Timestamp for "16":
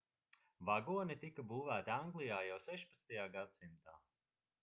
2.69-3.21